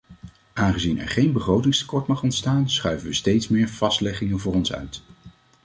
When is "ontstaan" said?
2.23-2.69